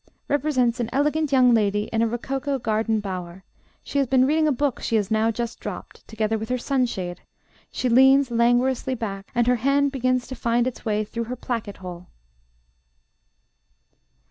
[0.23, 3.43] 92), represents an elegant young lady in a rococo garden bower;
[3.83, 7.21] she has been reading a book she has now just dropped, together with her sunshade;
[7.71, 11.77] she leans languorously back, and her hand begins to find its way through her placket
[11.77, 12.07] hole.